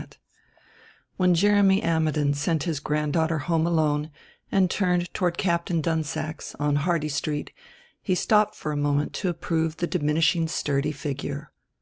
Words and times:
II 0.00 0.06
When 1.18 1.34
Jeremy 1.34 1.82
Ammidon 1.82 2.32
sent 2.32 2.62
his 2.62 2.80
granddaughter 2.80 3.36
home 3.40 3.66
alone, 3.66 4.10
and 4.50 4.70
turned 4.70 5.12
toward 5.12 5.36
Captain 5.36 5.82
Dunsack's, 5.82 6.54
on 6.54 6.76
Hardy 6.76 7.10
Street, 7.10 7.52
he 8.00 8.14
stopped 8.14 8.54
for 8.54 8.72
a 8.72 8.78
moment 8.78 9.12
to 9.16 9.28
approve 9.28 9.76
the 9.76 9.86
diminishing 9.86 10.48
sturdy 10.48 10.92
figure. 10.92 11.52